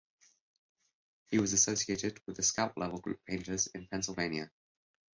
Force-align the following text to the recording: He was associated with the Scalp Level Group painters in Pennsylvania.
He 1.27 1.37
was 1.37 1.53
associated 1.53 2.21
with 2.25 2.35
the 2.37 2.41
Scalp 2.41 2.75
Level 2.75 2.97
Group 2.99 3.23
painters 3.23 3.67
in 3.67 3.85
Pennsylvania. 3.85 4.49